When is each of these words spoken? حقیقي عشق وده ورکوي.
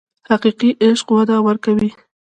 حقیقي 0.29 0.69
عشق 0.85 1.07
وده 1.17 1.35
ورکوي. 1.45 1.89